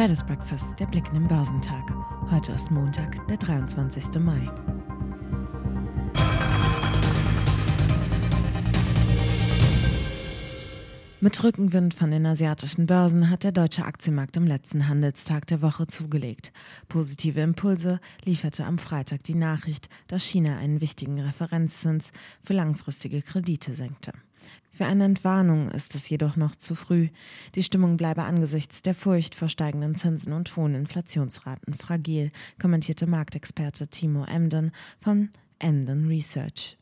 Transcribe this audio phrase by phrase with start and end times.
[0.00, 1.92] Traders Breakfast, der Blick in den Börsentag.
[2.30, 4.18] Heute ist Montag, der 23.
[4.18, 4.48] Mai.
[11.22, 15.86] Mit Rückenwind von den asiatischen Börsen hat der deutsche Aktienmarkt am letzten Handelstag der Woche
[15.86, 16.50] zugelegt.
[16.88, 22.12] Positive Impulse lieferte am Freitag die Nachricht, dass China einen wichtigen Referenzzins
[22.42, 24.12] für langfristige Kredite senkte.
[24.72, 27.08] Für eine Entwarnung ist es jedoch noch zu früh.
[27.54, 33.88] Die Stimmung bleibe angesichts der Furcht vor steigenden Zinsen und hohen Inflationsraten fragil, kommentierte Marktexperte
[33.88, 36.79] Timo Emden von Emden Research.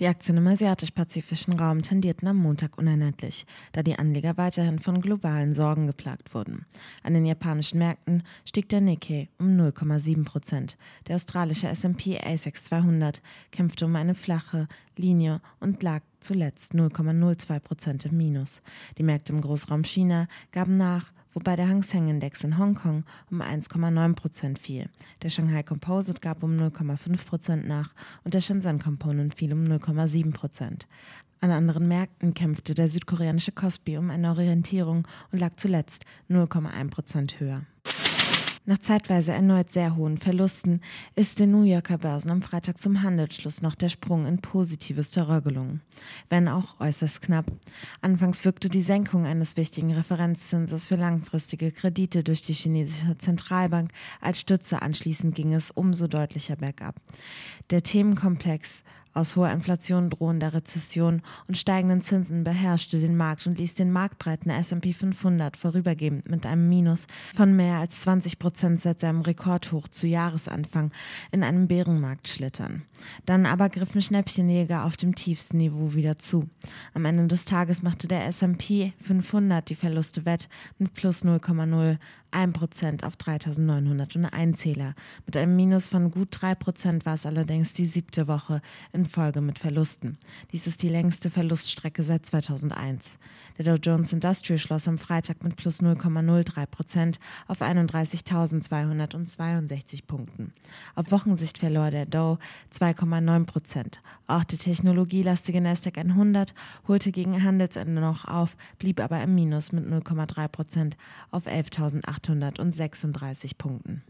[0.00, 5.54] Die Aktien im asiatisch-pazifischen Raum tendierten am Montag unerlässlich, da die Anleger weiterhin von globalen
[5.54, 6.66] Sorgen geplagt wurden.
[7.04, 10.76] An den japanischen Märkten stieg der Nikkei um 0,7 Prozent.
[11.06, 14.66] Der australische S&P ASX 200 kämpfte um eine flache
[14.96, 18.62] Linie und lag zuletzt 0,02 Prozent im Minus.
[18.98, 23.42] Die Märkte im Großraum China gaben nach wobei der Hang Seng Index in Hongkong um
[23.42, 24.88] 1,9 Prozent fiel.
[25.22, 27.90] Der Shanghai Composite gab um 0,5 Prozent nach
[28.24, 30.86] und der Shenzhen Component fiel um 0,7 Prozent.
[31.40, 37.40] An anderen Märkten kämpfte der südkoreanische Kospi um eine Orientierung und lag zuletzt 0,1 Prozent
[37.40, 37.62] höher.
[38.66, 40.80] Nach zeitweise erneut sehr hohen Verlusten
[41.14, 45.42] ist den New Yorker Börsen am Freitag zum Handelsschluss noch der Sprung in positives Terror
[45.42, 45.82] gelungen,
[46.30, 47.52] wenn auch äußerst knapp.
[48.00, 53.90] Anfangs wirkte die Senkung eines wichtigen Referenzzinses für langfristige Kredite durch die chinesische Zentralbank
[54.22, 56.96] als Stütze, anschließend ging es umso deutlicher bergab.
[57.68, 58.82] Der Themenkomplex
[59.14, 64.50] aus hoher Inflation, drohender Rezession und steigenden Zinsen beherrschte den Markt und ließ den marktbreiten
[64.50, 70.06] S&P 500 vorübergehend mit einem Minus von mehr als 20 Prozent seit seinem Rekordhoch zu
[70.06, 70.90] Jahresanfang
[71.30, 72.82] in einem Bärenmarkt schlittern.
[73.24, 76.48] Dann aber griffen Schnäppchenjäger auf dem tiefsten Niveau wieder zu.
[76.92, 80.48] Am Ende des Tages machte der S&P 500 die Verluste wett
[80.78, 81.98] mit plus 0,0
[82.34, 84.96] 1% auf 3.901 Zähler.
[85.24, 88.60] Mit einem Minus von gut 3% war es allerdings die siebte Woche
[88.92, 90.18] in Folge mit Verlusten.
[90.52, 93.20] Dies ist die längste Verluststrecke seit 2001.
[93.56, 100.52] Der Dow Jones Industrial schloss am Freitag mit plus 0,03% auf 31.262 Punkten.
[100.96, 102.38] Auf Wochensicht verlor der Dow
[102.76, 104.00] 2,9%.
[104.26, 106.52] Auch der technologielastige Nasdaq 100
[106.88, 110.94] holte gegen Handelsende noch auf, blieb aber im Minus mit 0,3%
[111.30, 114.02] auf 11.800 836 Punkten.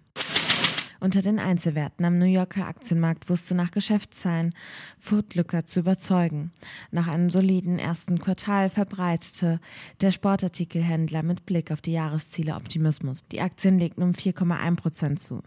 [1.01, 4.55] Unter den Einzelwerten am New Yorker Aktienmarkt wusste nach Geschäftszahlen
[4.99, 6.53] Footlooker zu überzeugen.
[6.91, 9.61] Nach einem soliden ersten Quartal verbreitete
[10.01, 13.27] der Sportartikelhändler mit Blick auf die Jahresziele Optimismus.
[13.29, 15.43] Die Aktien legten um 4,1 Prozent zu.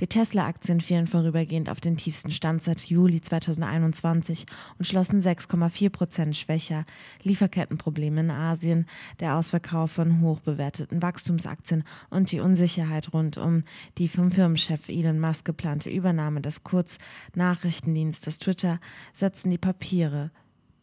[0.00, 4.46] Die Tesla-Aktien fielen vorübergehend auf den tiefsten Stand seit Juli 2021
[4.78, 6.84] und schlossen 6,4 Prozent schwächer.
[7.22, 8.86] Lieferkettenprobleme in Asien,
[9.20, 13.62] der Ausverkauf von hochbewerteten Wachstumsaktien und die Unsicherheit rund um
[13.98, 18.80] die vom Firmenchef Elon Musk geplante Übernahme des Kurznachrichtendienstes Twitter
[19.12, 20.30] setzen die Papiere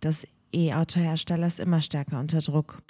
[0.02, 2.82] des E-Auto-Herstellers immer stärker unter Druck.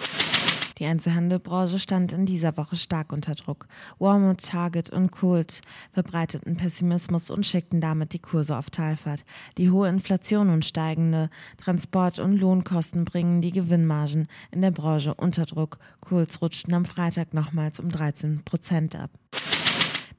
[0.78, 3.66] Die Einzelhandelbranche stand in dieser Woche stark unter Druck.
[3.98, 5.60] Walmart, Target und Colt
[5.92, 9.24] verbreiteten Pessimismus und schickten damit die Kurse auf Talfahrt.
[9.56, 15.46] Die hohe Inflation und steigende Transport- und Lohnkosten bringen die Gewinnmargen in der Branche unter
[15.46, 15.78] Druck.
[16.00, 19.10] Kohls rutschten am Freitag nochmals um 13 Prozent ab.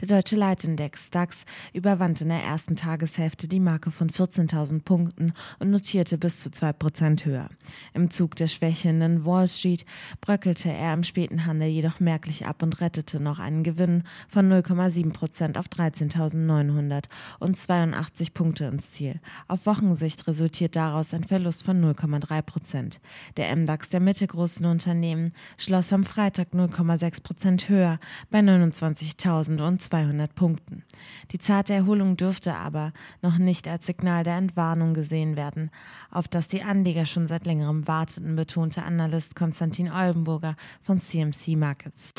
[0.02, 1.44] Der deutsche Leitindex DAX
[1.74, 7.26] überwand in der ersten Tageshälfte die Marke von 14.000 Punkten und notierte bis zu 2%
[7.26, 7.50] höher.
[7.94, 9.84] Im Zug der schwächenden Wall Street
[10.22, 15.58] bröckelte er im späten Handel jedoch merklich ab und rettete noch einen Gewinn von 0,7%
[15.58, 19.20] auf 13.982 Punkte ins Ziel.
[19.50, 23.00] Auf Wochensicht resultiert daraus ein Verlust von 0,3%.
[23.36, 28.00] Der MDAX der mittelgroßen Unternehmen schloss am Freitag 0,6% höher
[28.30, 29.59] bei 29.000
[29.90, 30.84] 200 Punkten.
[31.32, 35.72] Die zarte Erholung dürfte aber noch nicht als Signal der Entwarnung gesehen werden,
[36.12, 42.14] auf das die Anleger schon seit längerem warteten, betonte Analyst Konstantin Oldenburger von CMC Markets.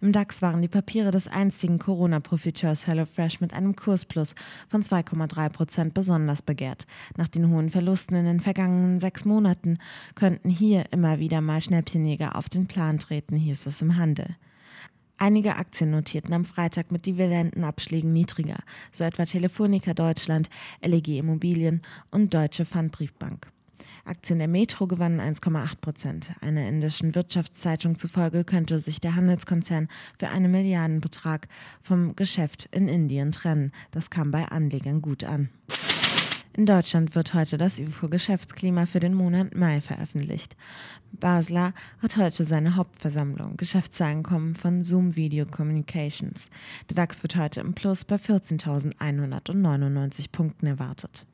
[0.00, 4.36] Im DAX waren die Papiere des einstigen Corona-Profiteurs HelloFresh mit einem Kursplus
[4.68, 6.86] von 2,3 Prozent besonders begehrt.
[7.16, 9.78] Nach den hohen Verlusten in den vergangenen sechs Monaten
[10.14, 14.36] könnten hier immer wieder mal Schnäppchenjäger auf den Plan treten, hieß es im Handel.
[15.20, 18.58] Einige Aktien notierten am Freitag mit Dividendenabschlägen niedriger,
[18.92, 20.48] so etwa Telefonica Deutschland,
[20.80, 21.82] LEG Immobilien
[22.12, 23.48] und Deutsche Pfandbriefbank.
[24.04, 26.32] Aktien der Metro gewannen 1,8 Prozent.
[26.40, 29.88] Einer indischen Wirtschaftszeitung zufolge könnte sich der Handelskonzern
[30.18, 31.48] für einen Milliardenbetrag
[31.82, 33.72] vom Geschäft in Indien trennen.
[33.90, 35.50] Das kam bei Anlegern gut an.
[36.58, 40.56] In Deutschland wird heute das IFO-Geschäftsklima für den Monat Mai veröffentlicht.
[41.12, 41.72] Basler
[42.02, 43.56] hat heute seine Hauptversammlung.
[43.56, 46.50] Geschäftszahlen kommen von Zoom Video Communications.
[46.90, 51.26] Der DAX wird heute im Plus bei 14.199 Punkten erwartet.